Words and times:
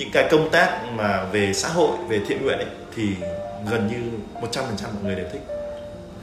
những 0.00 0.10
cái 0.12 0.28
công 0.30 0.50
tác 0.50 0.78
mà 0.96 1.24
về 1.32 1.52
xã 1.52 1.68
hội 1.68 1.90
về 2.08 2.20
thiện 2.28 2.42
nguyện 2.42 2.58
ấy, 2.58 2.68
thì 2.96 3.08
gần 3.70 3.88
như 3.88 4.18
100% 4.42 4.62
mọi 4.94 5.02
người 5.02 5.14
đều 5.14 5.26
thích. 5.32 5.42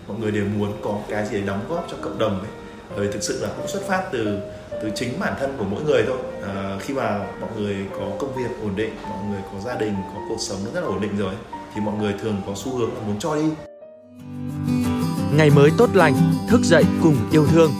Mọi 0.08 0.18
người 0.20 0.32
đều 0.32 0.46
muốn 0.58 0.74
có 0.84 0.94
cái 1.10 1.26
gì 1.26 1.38
để 1.40 1.48
đóng 1.48 1.66
góp 1.70 1.88
cho 1.92 1.98
cộng 2.02 2.20
đồng 2.20 2.40
ấy. 2.40 2.50
Bởi 2.98 3.08
thực 3.14 3.24
sự 3.24 3.40
là 3.42 3.50
cũng 3.58 3.68
xuất 3.68 3.88
phát 3.88 4.04
từ 4.12 4.40
từ 4.82 4.92
chính 4.96 5.20
bản 5.20 5.34
thân 5.40 5.56
của 5.58 5.66
mỗi 5.66 5.84
người 5.84 6.04
thôi. 6.08 6.18
À, 6.48 6.78
khi 6.80 6.94
mà 6.94 7.20
mọi 7.42 7.50
người 7.58 7.76
có 7.92 8.06
công 8.20 8.36
việc 8.36 8.50
ổn 8.64 8.76
định 8.76 8.90
mọi 9.02 9.24
người 9.30 9.42
có 9.54 9.60
gia 9.60 9.76
đình 9.76 9.94
có 10.14 10.22
cuộc 10.30 10.40
sống 10.40 10.58
rất 10.74 10.82
là 10.82 10.88
ổn 10.88 11.02
định 11.02 11.18
rồi 11.18 11.34
thì 11.76 11.82
mọi 11.82 11.96
người 11.96 12.14
thường 12.22 12.36
có 12.48 12.54
xu 12.56 12.78
hướng 12.78 12.94
là 12.94 13.00
muốn 13.08 13.20
cho 13.20 13.36
đi. 13.36 13.50
Ngày 15.34 15.50
mới 15.50 15.72
tốt 15.78 15.90
lành 15.94 16.16
thức 16.50 16.62
dậy 16.64 16.84
cùng 17.04 17.16
yêu 17.32 17.48
thương. 17.52 17.72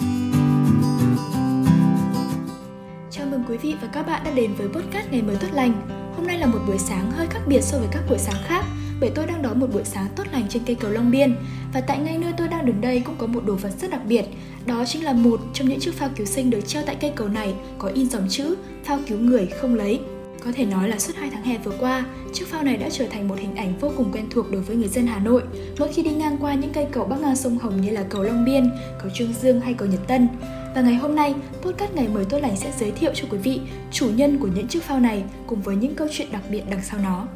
Quý 3.64 3.70
vị 3.70 3.76
và 3.82 3.88
các 3.88 4.08
bạn 4.08 4.22
đã 4.26 4.32
đến 4.32 4.54
với 4.54 4.68
podcast 4.68 5.12
ngày 5.12 5.22
mới 5.22 5.36
tốt 5.36 5.48
lành. 5.54 5.74
Hôm 6.16 6.28
nay 6.28 6.40
là 6.40 6.46
một 6.46 6.60
buổi 6.68 6.78
sáng 6.78 7.12
hơi 7.12 7.28
khác 7.28 7.40
biệt 7.48 7.62
so 7.62 7.78
với 7.78 7.88
các 7.92 8.04
buổi 8.10 8.18
sáng 8.18 8.44
khác, 8.48 8.66
bởi 9.00 9.10
tôi 9.16 9.26
đang 9.26 9.42
đón 9.42 9.60
một 9.60 9.68
buổi 9.74 9.84
sáng 9.84 10.08
tốt 10.16 10.24
lành 10.32 10.46
trên 10.50 10.64
cây 10.66 10.76
cầu 10.76 10.92
Long 10.92 11.12
Biên. 11.12 11.36
Và 11.74 11.82
tại 11.82 12.00
ngay 12.00 12.18
nơi 12.18 12.34
tôi 12.38 12.48
đang 12.48 12.66
đứng 12.66 12.82
đây 12.82 13.02
cũng 13.06 13.16
có 13.18 13.28
một 13.28 13.46
đồ 13.46 13.56
vật 13.56 13.72
rất 13.82 13.92
đặc 13.92 14.02
biệt, 14.08 14.26
đó 14.66 14.86
chính 14.86 15.04
là 15.04 15.14
một 15.14 15.40
trong 15.54 15.70
những 15.70 15.80
chiếc 15.80 15.94
phao 15.94 16.10
cứu 16.16 16.26
sinh 16.26 16.50
được 16.50 16.62
treo 16.68 16.84
tại 16.86 16.96
cây 17.02 17.12
cầu 17.16 17.28
này 17.28 17.54
có 17.78 17.88
in 17.88 18.10
dòng 18.10 18.28
chữ 18.30 18.56
phao 18.84 19.00
cứu 19.08 19.20
người 19.20 19.48
không 19.62 19.76
lấy 19.76 20.00
có 20.46 20.52
thể 20.56 20.66
nói 20.66 20.90
là 20.90 21.00
suốt 21.00 21.14
hai 21.16 21.30
tháng 21.34 21.44
hè 21.44 21.58
vừa 21.58 21.72
qua, 21.80 22.06
chiếc 22.34 22.48
phao 22.48 22.64
này 22.64 22.78
đã 22.78 22.90
trở 22.92 23.06
thành 23.12 23.28
một 23.28 23.36
hình 23.40 23.56
ảnh 23.56 23.74
vô 23.80 23.92
cùng 23.98 24.12
quen 24.14 24.28
thuộc 24.30 24.52
đối 24.52 24.62
với 24.62 24.76
người 24.76 24.88
dân 24.88 25.08
Hà 25.08 25.20
Nội. 25.20 25.44
Mỗi 25.80 25.94
khi 25.94 26.04
đi 26.04 26.12
ngang 26.12 26.38
qua 26.42 26.54
những 26.54 26.74
cây 26.74 26.88
cầu 26.92 27.06
bắc 27.06 27.20
ngang 27.20 27.36
sông 27.36 27.58
Hồng 27.58 27.82
như 27.82 27.90
là 27.90 28.04
cầu 28.10 28.24
Long 28.24 28.46
Biên, 28.46 28.70
cầu 29.00 29.12
Trương 29.14 29.34
Dương 29.34 29.62
hay 29.62 29.74
cầu 29.74 29.88
Nhật 29.88 30.08
Tân. 30.08 30.28
Và 30.76 30.82
ngày 30.82 30.96
hôm 30.96 31.16
nay, 31.16 31.36
podcast 31.62 31.94
ngày 31.94 32.08
mới 32.08 32.26
tốt 32.26 32.40
lành 32.42 32.58
sẽ 32.58 32.72
giới 32.80 32.92
thiệu 32.92 33.12
cho 33.16 33.28
quý 33.32 33.38
vị 33.38 33.62
chủ 33.92 34.10
nhân 34.10 34.40
của 34.40 34.48
những 34.48 34.68
chiếc 34.68 34.84
phao 34.84 35.00
này 35.00 35.24
cùng 35.48 35.62
với 35.62 35.76
những 35.76 35.96
câu 35.96 36.08
chuyện 36.12 36.28
đặc 36.32 36.42
biệt 36.52 36.62
đằng 36.70 36.82
sau 36.84 37.00
nó. 37.04 37.28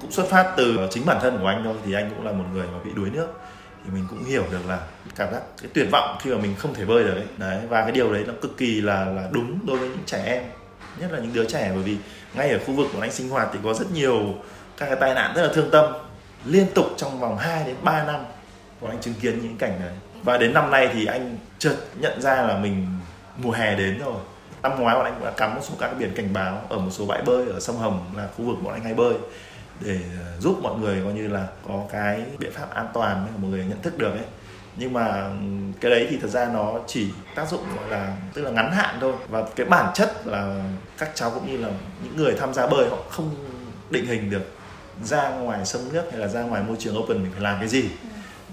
Cũng 0.00 0.10
xuất 0.10 0.26
phát 0.26 0.54
từ 0.56 0.78
chính 0.90 1.06
bản 1.06 1.18
thân 1.22 1.38
của 1.40 1.46
anh 1.46 1.60
thôi 1.64 1.74
thì 1.86 1.92
anh 1.92 2.10
cũng 2.16 2.26
là 2.26 2.32
một 2.32 2.44
người 2.52 2.66
mà 2.72 2.78
bị 2.84 2.90
đuối 2.94 3.10
nước. 3.10 3.26
Thì 3.84 3.90
mình 3.94 4.04
cũng 4.10 4.24
hiểu 4.24 4.44
được 4.50 4.68
là 4.68 4.80
cảm 5.16 5.32
giác 5.32 5.40
cái 5.62 5.70
tuyệt 5.74 5.88
vọng 5.92 6.18
khi 6.22 6.30
mà 6.30 6.38
mình 6.38 6.54
không 6.58 6.74
thể 6.74 6.84
bơi 6.84 7.04
được 7.04 7.14
ấy. 7.14 7.26
Đấy 7.38 7.60
và 7.68 7.82
cái 7.82 7.92
điều 7.92 8.12
đấy 8.12 8.24
nó 8.26 8.32
cực 8.42 8.56
kỳ 8.56 8.80
là 8.80 9.04
là 9.04 9.28
đúng 9.32 9.66
đối 9.66 9.78
với 9.78 9.88
những 9.88 9.98
trẻ 10.06 10.22
em 10.26 10.42
nhất 11.00 11.12
là 11.12 11.18
những 11.18 11.32
đứa 11.32 11.44
trẻ, 11.44 11.70
bởi 11.74 11.82
vì 11.82 11.96
ngay 12.34 12.50
ở 12.50 12.58
khu 12.66 12.74
vực 12.74 12.86
của 12.92 13.00
anh 13.00 13.12
sinh 13.12 13.28
hoạt 13.28 13.48
thì 13.52 13.58
có 13.64 13.74
rất 13.74 13.92
nhiều 13.92 14.34
các 14.76 14.86
cái 14.86 14.96
tai 15.00 15.14
nạn 15.14 15.32
rất 15.36 15.42
là 15.42 15.52
thương 15.54 15.70
tâm. 15.70 15.84
Liên 16.44 16.66
tục 16.74 16.86
trong 16.96 17.20
vòng 17.20 17.38
2 17.38 17.64
đến 17.64 17.76
3 17.82 18.04
năm 18.04 18.24
của 18.80 18.88
anh 18.88 19.00
chứng 19.00 19.14
kiến 19.20 19.38
những 19.42 19.56
cảnh 19.56 19.80
đấy. 19.80 19.92
Và 20.22 20.38
đến 20.38 20.54
năm 20.54 20.70
nay 20.70 20.88
thì 20.92 21.06
anh 21.06 21.38
chợt 21.58 21.76
nhận 21.98 22.22
ra 22.22 22.42
là 22.42 22.56
mình 22.56 22.86
mùa 23.36 23.50
hè 23.50 23.76
đến 23.76 23.98
rồi. 23.98 24.16
Năm 24.62 24.80
ngoái 24.80 24.96
bọn 24.96 25.04
anh 25.04 25.14
cũng 25.14 25.24
đã 25.24 25.30
cắm 25.36 25.54
một 25.54 25.60
số 25.62 25.74
các 25.78 25.86
cái 25.86 25.94
biển 25.94 26.12
cảnh 26.14 26.32
báo 26.32 26.62
ở 26.68 26.78
một 26.78 26.90
số 26.90 27.06
bãi 27.06 27.22
bơi 27.22 27.46
ở 27.46 27.60
sông 27.60 27.78
Hồng 27.78 28.04
là 28.16 28.28
khu 28.36 28.44
vực 28.44 28.56
bọn 28.62 28.74
anh 28.74 28.84
hay 28.84 28.94
bơi 28.94 29.14
để 29.80 29.98
ờ, 30.18 30.40
giúp 30.40 30.58
mọi 30.62 30.78
người 30.78 31.02
coi 31.04 31.12
như 31.12 31.28
là 31.28 31.46
có 31.68 31.84
cái 31.92 32.22
biện 32.38 32.52
pháp 32.52 32.74
an 32.74 32.88
toàn 32.94 33.26
để 33.26 33.32
mọi 33.42 33.50
người 33.50 33.64
nhận 33.64 33.82
thức 33.82 33.98
được 33.98 34.10
ấy 34.10 34.26
nhưng 34.76 34.92
mà 34.92 35.30
cái 35.80 35.90
đấy 35.90 36.06
thì 36.10 36.18
thật 36.22 36.28
ra 36.28 36.50
nó 36.54 36.78
chỉ 36.86 37.08
tác 37.34 37.48
dụng 37.48 37.60
gọi 37.76 37.90
là 37.90 38.16
tức 38.34 38.42
là 38.42 38.50
ngắn 38.50 38.72
hạn 38.72 38.98
thôi. 39.00 39.12
Và 39.28 39.44
cái 39.56 39.66
bản 39.66 39.90
chất 39.94 40.26
là 40.26 40.64
các 40.98 41.10
cháu 41.14 41.30
cũng 41.30 41.46
như 41.50 41.56
là 41.56 41.68
những 42.04 42.16
người 42.16 42.34
tham 42.38 42.54
gia 42.54 42.66
bơi 42.66 42.88
họ 42.90 42.96
không 43.10 43.34
định 43.90 44.06
hình 44.06 44.30
được 44.30 44.52
ra 45.02 45.28
ngoài 45.28 45.66
sông 45.66 45.92
nước 45.92 46.04
hay 46.10 46.20
là 46.20 46.28
ra 46.28 46.42
ngoài 46.42 46.62
môi 46.62 46.76
trường 46.78 46.98
open 46.98 47.22
mình 47.22 47.32
phải 47.32 47.40
làm 47.40 47.58
cái 47.58 47.68
gì. 47.68 47.84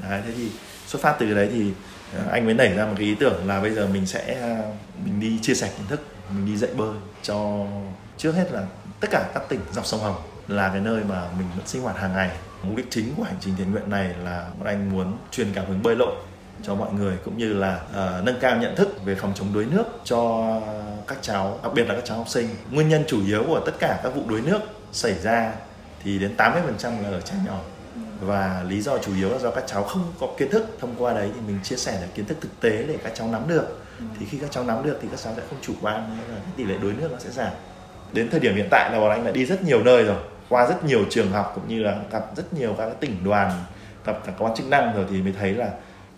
Đấy 0.10 0.22
thế 0.26 0.32
thì 0.38 0.50
xuất 0.88 1.02
phát 1.02 1.16
từ 1.20 1.26
cái 1.26 1.36
đấy 1.36 1.50
thì 1.54 1.72
ờ, 2.16 2.24
anh 2.32 2.46
mới 2.46 2.54
nảy 2.54 2.74
ra 2.74 2.86
một 2.86 2.94
cái 2.98 3.06
ý 3.06 3.16
tưởng 3.16 3.48
là 3.48 3.62
bây 3.62 3.72
giờ 3.72 3.88
mình 3.88 4.06
sẽ 4.06 4.38
ờ, 4.42 4.72
mình 5.06 5.20
đi 5.20 5.40
chia 5.42 5.54
sẻ 5.54 5.72
kiến 5.78 5.88
thức 5.88 6.02
mình 6.36 6.46
đi 6.46 6.58
dạy 6.58 6.72
bơi 6.74 6.96
cho 7.24 7.66
trước 8.18 8.32
hết 8.32 8.52
là 8.52 8.64
tất 9.00 9.08
cả 9.12 9.30
các 9.34 9.44
tỉnh 9.50 9.60
dọc 9.72 9.86
sông 9.86 10.00
Hồng 10.00 10.16
là 10.48 10.70
cái 10.70 10.82
nơi 10.82 11.04
mà 11.04 11.22
mình 11.38 11.48
vẫn 11.56 11.68
sinh 11.68 11.82
hoạt 11.82 11.98
hàng 11.98 12.14
ngày 12.14 12.30
mục 12.64 12.78
đích 12.78 12.88
chính 12.90 13.14
của 13.18 13.24
hành 13.24 13.38
trình 13.40 13.54
thiện 13.58 13.72
nguyện 13.72 13.90
này 13.90 14.14
là 14.24 14.50
bọn 14.58 14.68
anh 14.68 14.92
muốn 14.92 15.18
truyền 15.32 15.48
cảm 15.54 15.66
hứng 15.66 15.84
bơi 15.84 15.96
lội 15.96 16.16
cho 16.64 16.76
mọi 16.76 16.94
người 16.94 17.18
cũng 17.26 17.38
như 17.38 17.54
là 17.54 17.82
uh, 17.90 18.26
nâng 18.26 18.40
cao 18.40 18.58
nhận 18.58 18.76
thức 18.76 19.06
về 19.06 19.16
phòng 19.16 19.34
chống 19.36 19.54
đuối 19.54 19.66
nước 19.72 19.84
cho 20.04 20.54
các 21.08 21.18
cháu 21.22 21.60
đặc 21.64 21.74
biệt 21.74 21.88
là 21.88 21.96
các 21.96 22.04
cháu 22.06 22.18
học 22.18 22.30
sinh. 22.30 22.48
Nguyên 22.72 22.90
nhân 22.90 23.04
chủ 23.08 23.26
yếu 23.26 23.44
của 23.48 23.60
tất 23.66 23.72
cả 23.80 24.00
các 24.04 24.16
vụ 24.16 24.22
đuối 24.28 24.42
nước 24.42 24.60
xảy 24.92 25.14
ra 25.14 25.54
thì 26.04 26.20
đến 26.20 26.36
80% 26.38 27.04
là 27.04 27.10
ở 27.10 27.22
trẻ 27.22 27.34
nhỏ. 27.48 27.60
Và 28.22 28.64
lý 28.68 28.82
do 28.82 28.98
chủ 28.98 29.16
yếu 29.16 29.30
là 29.30 29.38
do 29.38 29.52
các 29.52 29.64
cháu 29.68 29.84
không 29.84 30.14
có 30.20 30.28
kiến 30.38 30.52
thức. 30.52 30.78
Thông 30.80 30.96
qua 30.98 31.14
đấy 31.14 31.30
thì 31.36 31.42
mình 31.48 31.60
chia 31.64 31.76
sẻ 31.76 31.98
được 32.02 32.08
kiến 32.16 32.26
thức 32.26 32.38
thực 32.42 32.60
tế 32.60 32.84
để 32.88 32.98
các 33.04 33.12
cháu 33.16 33.28
nắm 33.28 33.48
được. 33.48 33.82
Thì 34.20 34.26
khi 34.26 34.38
các 34.38 34.52
cháu 34.52 34.64
nắm 34.64 34.84
được 34.84 35.00
thì 35.02 35.08
các 35.12 35.20
cháu 35.24 35.34
sẽ 35.38 35.44
không 35.50 35.60
chủ 35.62 35.74
quan 35.82 36.18
nên 36.18 36.36
là 36.36 36.42
tỷ 36.56 36.64
lệ 36.64 36.76
đuối 36.82 36.94
nước 37.00 37.10
nó 37.12 37.20
sẽ 37.20 37.30
giảm. 37.30 37.52
Đến 38.14 38.30
thời 38.30 38.40
điểm 38.40 38.56
hiện 38.56 38.68
tại 38.72 38.92
là 38.92 39.00
bọn 39.00 39.12
anh 39.12 39.24
đã 39.26 39.32
đi 39.32 39.46
rất 39.46 39.64
nhiều 39.64 39.84
nơi 39.84 40.04
rồi 40.04 40.18
qua 40.50 40.66
rất 40.66 40.84
nhiều 40.84 41.06
trường 41.10 41.32
học 41.32 41.52
cũng 41.56 41.68
như 41.68 41.84
là 41.84 41.96
gặp 42.12 42.24
rất 42.36 42.54
nhiều 42.54 42.76
các 42.78 42.90
tỉnh 43.00 43.24
đoàn, 43.24 43.52
gặp 44.06 44.20
cả 44.26 44.32
quan 44.38 44.56
chức 44.56 44.68
năng 44.68 44.96
rồi 44.96 45.06
thì 45.12 45.22
mới 45.22 45.34
thấy 45.40 45.54
là 45.54 45.70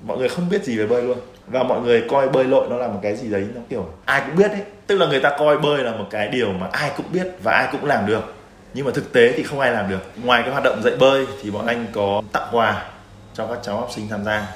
mọi 0.03 0.17
người 0.17 0.29
không 0.29 0.49
biết 0.49 0.63
gì 0.63 0.77
về 0.77 0.87
bơi 0.87 1.01
luôn. 1.01 1.17
Và 1.47 1.63
mọi 1.63 1.81
người 1.81 2.03
coi 2.09 2.29
bơi 2.29 2.43
lội 2.43 2.67
nó 2.69 2.77
là 2.77 2.87
một 2.87 2.99
cái 3.01 3.15
gì 3.15 3.29
đấy 3.29 3.47
nó 3.55 3.61
kiểu 3.69 3.89
ai 4.05 4.21
cũng 4.27 4.35
biết 4.35 4.51
ấy. 4.51 4.61
Tức 4.87 4.97
là 4.97 5.05
người 5.05 5.19
ta 5.19 5.35
coi 5.39 5.57
bơi 5.57 5.83
là 5.83 5.91
một 5.91 6.07
cái 6.09 6.27
điều 6.27 6.53
mà 6.53 6.67
ai 6.71 6.91
cũng 6.97 7.05
biết 7.13 7.27
và 7.43 7.51
ai 7.51 7.67
cũng 7.71 7.85
làm 7.85 8.05
được. 8.05 8.33
Nhưng 8.73 8.85
mà 8.85 8.91
thực 8.95 9.13
tế 9.13 9.33
thì 9.37 9.43
không 9.43 9.59
ai 9.59 9.71
làm 9.71 9.89
được. 9.89 10.11
Ngoài 10.23 10.41
cái 10.41 10.51
hoạt 10.51 10.63
động 10.63 10.81
dạy 10.83 10.93
bơi 10.99 11.27
thì 11.41 11.51
bọn 11.51 11.67
anh 11.67 11.85
có 11.91 12.21
tặng 12.31 12.47
quà 12.51 12.85
cho 13.33 13.47
các 13.47 13.59
cháu 13.63 13.77
học 13.77 13.89
sinh 13.95 14.07
tham 14.09 14.23
gia. 14.23 14.47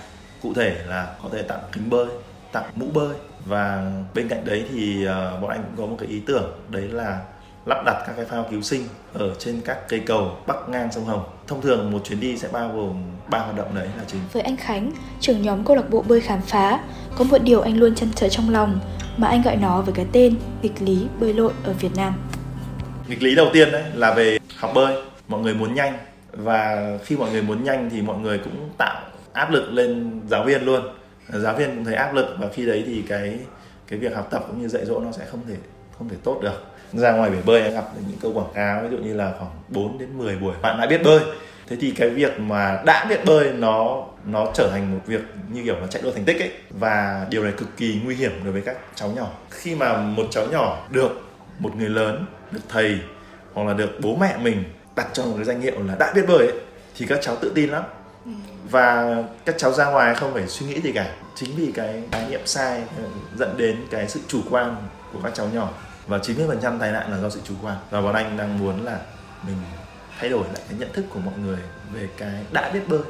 Cụ 0.42 0.54
thể 0.54 0.76
là 0.88 1.08
có 1.24 1.30
thể 1.32 1.42
tặng 1.42 1.60
kính 1.72 1.90
bơi, 1.90 2.06
tặng 2.52 2.64
mũ 2.76 2.86
bơi. 2.94 3.16
Và 3.46 3.92
bên 4.14 4.28
cạnh 4.28 4.46
đấy 4.46 4.66
thì 4.72 5.06
ờ, 5.06 5.40
bọn 5.42 5.52
anh 5.52 5.64
cũng 5.64 5.86
có 5.86 5.92
một 5.92 5.98
cái 6.00 6.10
ý 6.10 6.22
tưởng. 6.28 6.52
Đấy 6.70 6.84
là 6.84 7.20
lắp 7.66 7.84
đặt 7.86 8.04
các 8.08 8.14
cái 8.16 8.26
phao 8.26 8.46
cứu 8.52 8.62
sinh 8.62 8.84
ở 9.14 9.36
trên 9.40 9.62
các 9.66 9.78
cây 9.90 10.00
cầu 10.00 10.38
bắc 10.48 10.70
ngang 10.70 10.92
sông 10.92 11.06
Hồng. 11.06 11.24
Thông 11.48 11.62
thường 11.62 11.92
một 11.92 12.00
chuyến 12.04 12.20
đi 12.20 12.38
sẽ 12.38 12.48
bao 12.52 12.72
gồm 12.76 13.04
ba 13.30 13.40
hoạt 13.40 13.58
động 13.58 13.76
đấy 13.76 13.88
là 13.98 14.04
chính. 14.08 14.20
Với 14.32 14.42
anh 14.42 14.58
Khánh, 14.58 14.92
trưởng 15.20 15.42
nhóm 15.42 15.66
câu 15.66 15.76
lạc 15.76 15.90
bộ 15.90 16.02
bơi 16.02 16.22
khám 16.22 16.42
phá, 16.42 16.80
có 17.18 17.24
một 17.24 17.38
điều 17.44 17.62
anh 17.62 17.78
luôn 17.78 17.96
chăn 17.96 18.10
trở 18.16 18.30
trong 18.30 18.50
lòng 18.50 18.80
mà 19.18 19.28
anh 19.28 19.42
gọi 19.42 19.56
nó 19.56 19.82
với 19.82 19.94
cái 19.94 20.06
tên 20.12 20.36
nghịch 20.62 20.82
lý 20.82 21.08
bơi 21.20 21.34
lội 21.34 21.54
ở 21.64 21.74
Việt 21.74 21.96
Nam. 21.96 22.14
Nghịch 23.08 23.24
lý 23.24 23.36
đầu 23.36 23.48
tiên 23.54 23.72
đấy 23.72 23.84
là 23.94 24.14
về 24.14 24.40
học 24.58 24.72
bơi, 24.76 24.96
mọi 25.28 25.42
người 25.42 25.54
muốn 25.54 25.76
nhanh 25.76 25.98
và 26.32 26.90
khi 27.04 27.18
mọi 27.18 27.32
người 27.32 27.42
muốn 27.42 27.64
nhanh 27.64 27.90
thì 27.90 28.02
mọi 28.02 28.18
người 28.18 28.38
cũng 28.38 28.70
tạo 28.78 29.02
áp 29.34 29.52
lực 29.52 29.72
lên 29.72 30.22
giáo 30.28 30.44
viên 30.44 30.66
luôn. 30.66 30.82
Giáo 31.30 31.56
viên 31.56 31.76
cũng 31.76 31.86
thấy 31.86 31.96
áp 31.96 32.14
lực 32.14 32.36
và 32.40 32.48
khi 32.54 32.66
đấy 32.66 32.84
thì 32.86 33.04
cái 33.08 33.40
cái 33.88 34.00
việc 34.00 34.16
học 34.16 34.28
tập 34.32 34.44
cũng 34.48 34.62
như 34.62 34.68
dạy 34.68 34.86
dỗ 34.86 35.00
nó 35.00 35.12
sẽ 35.12 35.26
không 35.26 35.42
thể 35.48 35.56
không 35.98 36.10
thể 36.10 36.16
tốt 36.24 36.40
được 36.42 36.64
ra 36.98 37.12
ngoài 37.12 37.30
bể 37.30 37.38
bơi 37.46 37.62
em 37.62 37.74
gặp 37.74 37.86
những 38.08 38.18
câu 38.22 38.34
quảng 38.34 38.54
cáo 38.56 38.84
ví 38.84 38.98
dụ 38.98 39.04
như 39.04 39.14
là 39.14 39.34
khoảng 39.40 39.52
4 39.70 39.98
đến 39.98 40.18
10 40.18 40.36
buổi 40.36 40.54
bạn 40.62 40.80
đã 40.80 40.88
biết 40.88 41.04
bơi. 41.04 41.20
Thế 41.68 41.76
thì 41.82 41.92
cái 41.92 42.10
việc 42.10 42.40
mà 42.40 42.82
đã 42.86 43.06
biết 43.10 43.26
bơi 43.26 43.54
nó 43.54 44.04
nó 44.26 44.52
trở 44.54 44.70
thành 44.72 44.94
một 44.94 45.00
việc 45.06 45.22
như 45.52 45.64
kiểu 45.64 45.76
là 45.76 45.88
chạy 45.88 46.02
đua 46.02 46.12
thành 46.12 46.26
tích 46.26 46.40
ấy. 46.40 46.52
Và 46.70 47.26
điều 47.30 47.44
này 47.44 47.54
cực 47.58 47.78
kỳ 47.78 48.00
nguy 48.04 48.16
hiểm 48.16 48.32
đối 48.44 48.54
với 48.54 48.62
các 48.62 48.78
cháu 48.96 49.10
nhỏ. 49.10 49.28
Khi 49.50 49.76
mà 49.76 49.98
một 49.98 50.28
cháu 50.32 50.46
nhỏ 50.52 50.88
được 50.90 51.22
một 51.60 51.76
người 51.76 51.90
lớn 51.90 52.26
được 52.52 52.62
thầy 52.70 53.00
hoặc 53.54 53.68
là 53.68 53.74
được 53.74 53.90
bố 54.02 54.16
mẹ 54.16 54.38
mình 54.42 54.64
đặt 54.96 55.08
cho 55.14 55.26
một 55.26 55.34
cái 55.36 55.46
danh 55.46 55.62
hiệu 55.62 55.84
là 55.88 55.96
đã 56.00 56.14
biết 56.16 56.26
bơi 56.28 56.38
ấy, 56.38 56.60
thì 56.98 57.06
các 57.06 57.20
cháu 57.22 57.36
tự 57.36 57.52
tin 57.56 57.70
lắm. 57.70 57.84
Và 58.72 59.18
các 59.46 59.56
cháu 59.58 59.72
ra 59.72 59.86
ngoài 59.86 60.16
không 60.16 60.34
phải 60.34 60.48
suy 60.48 60.66
nghĩ 60.66 60.82
gì 60.82 60.92
cả. 60.92 61.16
Chính 61.36 61.50
vì 61.56 61.72
cái 61.72 62.04
khái 62.12 62.30
niệm 62.30 62.42
sai 62.46 62.84
dẫn 63.38 63.58
đến 63.58 63.76
cái 63.92 64.08
sự 64.08 64.20
chủ 64.28 64.42
quan 64.50 64.76
của 65.14 65.20
các 65.24 65.34
cháu 65.36 65.48
nhỏ 65.54 65.70
và 66.08 66.18
90% 66.18 66.80
tai 66.80 66.92
nạn 66.92 67.12
là 67.12 67.18
do 67.18 67.30
sự 67.30 67.40
chủ 67.44 67.54
quan. 67.62 67.78
Và 67.90 68.02
bọn 68.02 68.14
anh 68.16 68.38
đang 68.38 68.60
muốn 68.60 68.86
là 68.86 69.00
mình 69.48 69.58
thay 70.20 70.30
đổi 70.30 70.44
lại 70.48 70.62
cái 70.70 70.80
nhận 70.80 70.94
thức 70.94 71.06
của 71.14 71.20
mọi 71.20 71.34
người 71.38 71.60
về 71.94 72.10
cái 72.18 72.46
đã 72.52 72.72
biết 72.74 72.88
bơi. 72.88 73.02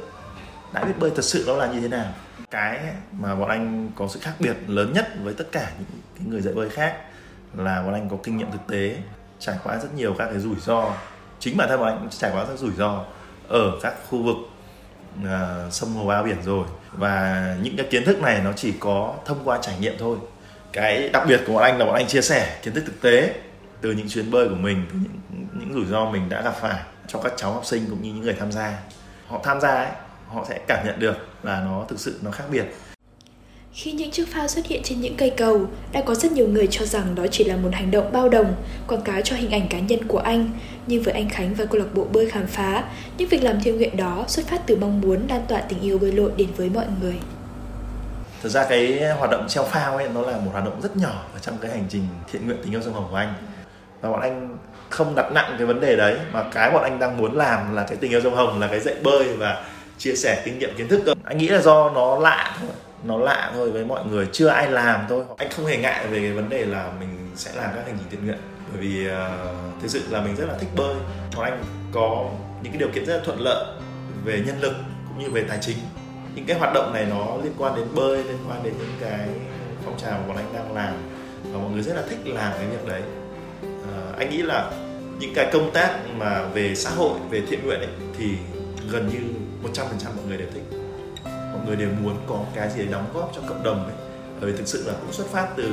Đã 0.72 0.84
biết 0.84 0.92
bơi 0.98 1.10
thật 1.16 1.24
sự 1.24 1.44
nó 1.46 1.56
là 1.56 1.66
như 1.66 1.80
thế 1.80 1.88
nào. 1.88 2.12
Cái 2.50 2.80
mà 3.12 3.34
bọn 3.34 3.48
anh 3.48 3.90
có 3.96 4.08
sự 4.08 4.20
khác 4.20 4.32
biệt 4.38 4.56
lớn 4.66 4.92
nhất 4.92 5.08
với 5.22 5.34
tất 5.34 5.44
cả 5.52 5.70
những 5.78 6.00
cái 6.18 6.26
người 6.28 6.40
dạy 6.40 6.54
bơi 6.54 6.70
khác 6.70 6.96
là 7.54 7.82
bọn 7.82 7.94
anh 7.94 8.08
có 8.08 8.16
kinh 8.22 8.36
nghiệm 8.36 8.50
thực 8.50 8.66
tế 8.68 8.96
trải 9.38 9.56
qua 9.64 9.76
rất 9.76 9.94
nhiều 9.94 10.14
các 10.18 10.24
cái 10.24 10.38
rủi 10.38 10.56
ro. 10.56 10.92
Chính 11.38 11.56
bản 11.56 11.68
thân 11.68 11.80
bọn 11.80 11.88
anh 11.88 11.98
cũng 11.98 12.10
trải 12.10 12.30
qua 12.34 12.44
các 12.44 12.58
rủi 12.58 12.72
ro 12.72 13.04
ở 13.48 13.72
các 13.82 13.94
khu 14.08 14.22
vực 14.22 14.36
uh, 15.22 15.72
sông 15.72 15.94
hồ 15.94 16.08
ao 16.08 16.22
biển 16.22 16.42
rồi. 16.42 16.66
Và 16.92 17.56
những 17.62 17.76
cái 17.76 17.86
kiến 17.90 18.04
thức 18.04 18.18
này 18.18 18.40
nó 18.44 18.52
chỉ 18.52 18.72
có 18.80 19.14
thông 19.24 19.38
qua 19.44 19.58
trải 19.62 19.78
nghiệm 19.80 19.94
thôi 19.98 20.18
cái 20.76 21.08
đặc 21.08 21.22
biệt 21.28 21.40
của 21.46 21.52
bọn 21.52 21.62
anh 21.62 21.78
là 21.78 21.84
bọn 21.84 21.94
anh 21.94 22.06
chia 22.06 22.20
sẻ 22.20 22.58
kiến 22.62 22.74
thức 22.74 22.84
thực 22.86 23.00
tế 23.00 23.34
từ 23.80 23.92
những 23.92 24.08
chuyến 24.08 24.30
bơi 24.30 24.48
của 24.48 24.54
mình 24.54 24.86
từ 24.90 24.98
những, 25.02 25.46
những 25.60 25.74
rủi 25.74 25.84
ro 25.84 26.10
mình 26.10 26.28
đã 26.28 26.42
gặp 26.42 26.54
phải 26.60 26.80
cho 27.06 27.18
các 27.18 27.32
cháu 27.36 27.52
học 27.52 27.66
sinh 27.66 27.86
cũng 27.90 28.02
như 28.02 28.12
những 28.12 28.22
người 28.22 28.34
tham 28.38 28.52
gia. 28.52 28.78
Họ 29.26 29.40
tham 29.44 29.60
gia 29.60 29.68
ấy 29.68 29.88
họ 30.28 30.46
sẽ 30.48 30.58
cảm 30.68 30.86
nhận 30.86 30.98
được 30.98 31.16
là 31.42 31.60
nó 31.60 31.84
thực 31.88 32.00
sự 32.00 32.18
nó 32.22 32.30
khác 32.30 32.44
biệt. 32.50 32.64
Khi 33.72 33.92
những 33.92 34.10
chiếc 34.10 34.28
phao 34.28 34.48
xuất 34.48 34.66
hiện 34.66 34.82
trên 34.84 35.00
những 35.00 35.16
cây 35.16 35.30
cầu, 35.36 35.66
đã 35.92 36.02
có 36.06 36.14
rất 36.14 36.32
nhiều 36.32 36.48
người 36.48 36.66
cho 36.70 36.84
rằng 36.84 37.14
đó 37.14 37.26
chỉ 37.30 37.44
là 37.44 37.56
một 37.56 37.70
hành 37.72 37.90
động 37.90 38.12
bao 38.12 38.28
đồng, 38.28 38.54
quảng 38.88 39.02
cáo 39.02 39.20
cho 39.20 39.36
hình 39.36 39.50
ảnh 39.50 39.68
cá 39.68 39.78
nhân 39.78 40.08
của 40.08 40.18
anh. 40.18 40.50
Nhưng 40.86 41.02
với 41.02 41.14
anh 41.14 41.28
Khánh 41.28 41.54
và 41.54 41.64
câu 41.64 41.80
lạc 41.80 41.94
bộ 41.94 42.04
bơi 42.04 42.30
khám 42.30 42.46
phá, 42.46 42.84
những 43.18 43.28
việc 43.28 43.42
làm 43.42 43.60
thiện 43.60 43.76
nguyện 43.76 43.96
đó 43.96 44.24
xuất 44.28 44.46
phát 44.46 44.66
từ 44.66 44.76
mong 44.76 45.00
muốn 45.00 45.26
lan 45.28 45.44
tỏa 45.48 45.60
tình 45.60 45.80
yêu 45.80 45.98
bơi 45.98 46.12
lội 46.12 46.30
đến 46.36 46.48
với 46.56 46.70
mọi 46.70 46.86
người 47.00 47.14
thực 48.46 48.52
ra 48.52 48.64
cái 48.64 49.10
hoạt 49.18 49.30
động 49.30 49.48
treo 49.48 49.64
phao 49.64 49.96
ấy 49.96 50.08
nó 50.14 50.20
là 50.20 50.36
một 50.38 50.50
hoạt 50.52 50.64
động 50.64 50.80
rất 50.82 50.96
nhỏ 50.96 51.24
ở 51.34 51.38
trong 51.40 51.58
cái 51.58 51.70
hành 51.70 51.84
trình 51.88 52.08
thiện 52.32 52.46
nguyện 52.46 52.58
tình 52.62 52.72
yêu 52.72 52.82
sông 52.82 52.94
hồng 52.94 53.06
của 53.10 53.16
anh. 53.16 53.34
Và 54.00 54.10
bọn 54.10 54.20
anh 54.20 54.56
không 54.90 55.14
đặt 55.14 55.32
nặng 55.32 55.54
cái 55.58 55.66
vấn 55.66 55.80
đề 55.80 55.96
đấy 55.96 56.18
mà 56.32 56.44
cái 56.52 56.70
bọn 56.70 56.82
anh 56.82 56.98
đang 56.98 57.16
muốn 57.16 57.36
làm 57.36 57.74
là 57.74 57.84
cái 57.88 57.96
tình 57.96 58.10
yêu 58.10 58.20
sông 58.20 58.34
hồng 58.34 58.60
là 58.60 58.68
cái 58.68 58.80
dạy 58.80 58.94
bơi 59.02 59.36
và 59.36 59.64
chia 59.98 60.14
sẻ 60.14 60.42
kinh 60.44 60.58
nghiệm 60.58 60.74
kiến 60.76 60.88
thức 60.88 61.00
cơ. 61.06 61.14
Anh 61.24 61.38
nghĩ 61.38 61.48
là 61.48 61.60
do 61.60 61.90
nó 61.90 62.18
lạ 62.18 62.56
thôi 62.60 62.70
nó 63.04 63.18
lạ 63.18 63.50
thôi 63.54 63.70
với 63.70 63.84
mọi 63.84 64.04
người 64.04 64.26
chưa 64.32 64.48
ai 64.48 64.70
làm 64.70 65.06
thôi. 65.08 65.24
Anh 65.36 65.50
không 65.50 65.66
hề 65.66 65.76
ngại 65.76 66.06
về 66.06 66.20
cái 66.20 66.32
vấn 66.32 66.48
đề 66.48 66.64
là 66.64 66.90
mình 67.00 67.30
sẽ 67.36 67.50
làm 67.54 67.70
các 67.74 67.86
hành 67.86 67.98
trình 67.98 68.08
thiện 68.10 68.24
nguyện 68.24 68.38
bởi 68.72 68.80
vì 68.80 69.08
uh, 69.08 69.82
thực 69.82 69.90
sự 69.90 70.02
là 70.10 70.20
mình 70.20 70.36
rất 70.36 70.46
là 70.48 70.54
thích 70.60 70.70
bơi. 70.76 70.94
Bọn 71.36 71.44
anh 71.44 71.64
có 71.92 72.24
những 72.62 72.72
cái 72.72 72.78
điều 72.78 72.88
kiện 72.94 73.04
rất 73.04 73.16
là 73.16 73.22
thuận 73.24 73.40
lợi 73.40 73.64
về 74.24 74.42
nhân 74.46 74.60
lực 74.60 74.72
cũng 75.08 75.18
như 75.18 75.30
về 75.30 75.44
tài 75.48 75.58
chính 75.60 75.76
những 76.36 76.46
cái 76.46 76.58
hoạt 76.58 76.74
động 76.74 76.92
này 76.94 77.06
nó 77.10 77.36
liên 77.42 77.52
quan 77.58 77.76
đến 77.76 77.86
bơi 77.94 78.24
liên 78.24 78.38
quan 78.48 78.62
đến 78.62 78.74
những 78.78 78.96
cái 79.00 79.28
phong 79.84 79.98
trào 79.98 80.12
mà 80.12 80.26
bọn 80.28 80.36
anh 80.36 80.52
đang 80.54 80.74
làm 80.74 80.94
và 81.52 81.58
mọi 81.58 81.70
người 81.70 81.82
rất 81.82 81.96
là 81.96 82.02
thích 82.10 82.18
làm 82.24 82.52
cái 82.56 82.66
việc 82.66 82.88
đấy. 82.88 83.02
À, 83.62 84.12
anh 84.18 84.30
nghĩ 84.30 84.42
là 84.42 84.70
những 85.20 85.32
cái 85.34 85.50
công 85.52 85.70
tác 85.72 85.98
mà 86.16 86.48
về 86.48 86.74
xã 86.74 86.90
hội 86.90 87.18
về 87.30 87.42
thiện 87.48 87.66
nguyện 87.66 87.78
ấy, 87.78 87.88
thì 88.18 88.30
gần 88.90 89.08
như 89.08 89.18
100% 89.72 89.84
mọi 90.16 90.24
người 90.28 90.38
đều 90.38 90.48
thích. 90.54 90.78
Mọi 91.24 91.66
người 91.66 91.76
đều 91.76 91.88
muốn 92.02 92.16
có 92.26 92.44
cái 92.54 92.70
gì 92.70 92.84
để 92.84 92.92
đóng 92.92 93.06
góp 93.14 93.32
cho 93.34 93.40
cộng 93.48 93.62
đồng 93.62 93.84
ấy. 93.84 93.94
Bởi 94.40 94.50
vì 94.50 94.58
thực 94.58 94.68
sự 94.68 94.84
là 94.86 94.92
cũng 95.00 95.12
xuất 95.12 95.26
phát 95.26 95.48
từ 95.56 95.70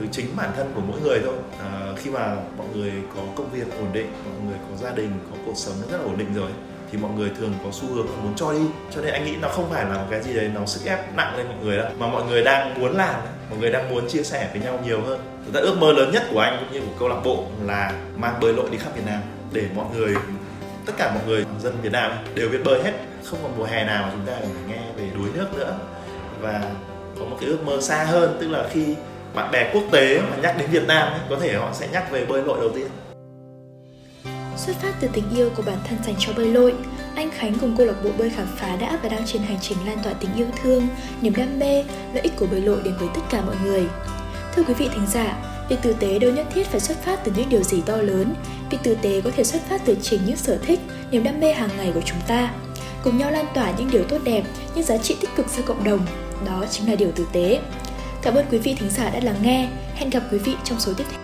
từ 0.00 0.06
chính 0.12 0.26
bản 0.36 0.50
thân 0.56 0.72
của 0.74 0.80
mỗi 0.80 1.00
người 1.00 1.18
thôi. 1.24 1.34
À, 1.60 1.92
khi 1.96 2.10
mà 2.10 2.36
mọi 2.56 2.66
người 2.74 2.92
có 3.16 3.22
công 3.36 3.50
việc 3.52 3.78
ổn 3.78 3.88
định 3.92 4.12
mọi 4.24 4.46
người 4.46 4.58
có 4.70 4.76
gia 4.76 4.94
đình 4.94 5.10
có 5.30 5.36
cuộc 5.46 5.56
sống 5.56 5.74
rất 5.90 5.98
là 5.98 6.04
ổn 6.04 6.18
định 6.18 6.34
rồi 6.34 6.50
thì 6.92 6.98
mọi 6.98 7.10
người 7.16 7.30
thường 7.38 7.54
có 7.64 7.70
xu 7.72 7.88
hướng 7.94 8.06
muốn 8.06 8.32
cho 8.36 8.52
đi. 8.52 8.64
Cho 8.94 9.00
nên 9.00 9.12
anh 9.12 9.24
nghĩ 9.24 9.36
nó 9.42 9.48
không 9.48 9.70
phải 9.70 9.84
là 9.84 9.94
một 9.94 10.06
cái 10.10 10.22
gì 10.22 10.34
đấy 10.34 10.50
nó 10.54 10.66
sức 10.66 10.80
ép 10.86 11.14
nặng 11.16 11.36
lên 11.36 11.46
mọi 11.46 11.56
người 11.64 11.76
đâu. 11.76 11.86
Mà 11.98 12.06
mọi 12.06 12.22
người 12.24 12.44
đang 12.44 12.80
muốn 12.80 12.96
làm 12.96 13.14
mọi 13.50 13.58
người 13.58 13.70
đang 13.70 13.90
muốn 13.90 14.08
chia 14.08 14.22
sẻ 14.22 14.48
với 14.52 14.62
nhau 14.62 14.78
nhiều 14.84 15.00
hơn. 15.06 15.20
Thực 15.44 15.54
ra 15.54 15.60
ước 15.60 15.78
mơ 15.78 15.92
lớn 15.92 16.10
nhất 16.12 16.22
của 16.30 16.40
anh 16.40 16.56
cũng 16.60 16.72
như 16.72 16.80
của 16.80 16.92
câu 16.98 17.08
lạc 17.08 17.20
bộ 17.24 17.44
là 17.64 17.92
mang 18.16 18.34
bơi 18.40 18.54
lội 18.54 18.70
đi 18.70 18.78
khắp 18.78 18.90
Việt 18.96 19.06
Nam 19.06 19.20
để 19.52 19.64
mọi 19.74 19.86
người 19.96 20.14
tất 20.86 20.92
cả 20.98 21.14
mọi 21.14 21.22
người 21.26 21.44
dân 21.60 21.76
Việt 21.82 21.92
Nam 21.92 22.12
đều 22.34 22.48
biết 22.48 22.60
bơi 22.64 22.82
hết. 22.82 22.92
Không 23.24 23.38
còn 23.42 23.52
mùa 23.58 23.64
hè 23.64 23.84
nào 23.84 24.02
mà 24.02 24.10
chúng 24.12 24.26
ta 24.26 24.32
phải 24.40 24.50
nghe 24.68 24.82
về 24.96 25.04
đuối 25.14 25.28
nước 25.34 25.46
nữa. 25.56 25.78
Và 26.40 26.62
có 27.18 27.24
một 27.24 27.36
cái 27.40 27.48
ước 27.48 27.64
mơ 27.64 27.80
xa 27.80 28.04
hơn 28.04 28.36
tức 28.40 28.48
là 28.48 28.68
khi 28.70 28.94
bạn 29.34 29.50
bè 29.50 29.70
quốc 29.72 29.84
tế 29.90 30.20
mà 30.20 30.36
nhắc 30.42 30.56
đến 30.58 30.70
Việt 30.70 30.86
Nam 30.86 31.12
ấy, 31.12 31.20
có 31.30 31.36
thể 31.40 31.54
họ 31.54 31.68
sẽ 31.72 31.88
nhắc 31.92 32.10
về 32.10 32.24
bơi 32.24 32.42
lội 32.42 32.60
đầu 32.60 32.70
tiên. 32.74 32.88
Xuất 34.58 34.76
phát 34.76 34.94
từ 35.00 35.08
tình 35.12 35.24
yêu 35.36 35.50
của 35.56 35.62
bản 35.62 35.78
thân 35.88 35.98
dành 36.06 36.14
cho 36.18 36.32
bơi 36.32 36.46
lội, 36.46 36.74
anh 37.14 37.30
Khánh 37.30 37.58
cùng 37.58 37.76
câu 37.76 37.86
lạc 37.86 38.04
bộ 38.04 38.10
bơi 38.18 38.30
khám 38.30 38.46
phá 38.56 38.76
đã 38.76 38.98
và 39.02 39.08
đang 39.08 39.26
trên 39.26 39.42
hành 39.42 39.58
trình 39.60 39.78
lan 39.86 39.98
tỏa 40.02 40.12
tình 40.12 40.30
yêu 40.36 40.46
thương, 40.62 40.88
niềm 41.20 41.34
đam 41.36 41.58
mê, 41.58 41.84
lợi 42.14 42.22
ích 42.22 42.32
của 42.36 42.46
bơi 42.46 42.60
lội 42.60 42.80
đến 42.84 42.94
với 42.98 43.08
tất 43.14 43.20
cả 43.30 43.42
mọi 43.46 43.54
người. 43.64 43.82
Thưa 44.54 44.62
quý 44.62 44.74
vị 44.74 44.88
thính 44.92 45.06
giả, 45.12 45.38
việc 45.68 45.76
tử 45.82 45.96
tế 46.00 46.18
đâu 46.18 46.32
nhất 46.32 46.46
thiết 46.54 46.66
phải 46.66 46.80
xuất 46.80 47.04
phát 47.04 47.24
từ 47.24 47.32
những 47.36 47.48
điều 47.48 47.62
gì 47.62 47.82
to 47.86 47.96
lớn. 47.96 48.34
Việc 48.70 48.78
tử 48.82 48.96
tế 49.02 49.20
có 49.20 49.30
thể 49.36 49.44
xuất 49.44 49.62
phát 49.68 49.80
từ 49.84 49.96
chính 50.02 50.20
những 50.26 50.36
sở 50.36 50.58
thích, 50.58 50.80
niềm 51.10 51.24
đam 51.24 51.40
mê 51.40 51.52
hàng 51.52 51.70
ngày 51.76 51.90
của 51.94 52.02
chúng 52.04 52.20
ta. 52.28 52.50
Cùng 53.04 53.18
nhau 53.18 53.30
lan 53.30 53.46
tỏa 53.54 53.72
những 53.78 53.90
điều 53.90 54.04
tốt 54.04 54.18
đẹp, 54.24 54.42
những 54.74 54.84
giá 54.84 54.98
trị 54.98 55.16
tích 55.20 55.30
cực 55.36 55.48
ra 55.48 55.62
cộng 55.66 55.84
đồng. 55.84 56.06
Đó 56.46 56.64
chính 56.70 56.88
là 56.88 56.94
điều 56.94 57.12
tử 57.12 57.26
tế. 57.32 57.60
Cảm 58.22 58.34
ơn 58.34 58.46
quý 58.50 58.58
vị 58.58 58.76
thính 58.78 58.90
giả 58.90 59.10
đã 59.10 59.20
lắng 59.22 59.38
nghe. 59.42 59.68
Hẹn 59.94 60.10
gặp 60.10 60.22
quý 60.32 60.38
vị 60.38 60.54
trong 60.64 60.80
số 60.80 60.92
tiếp 60.94 61.04
theo. 61.10 61.17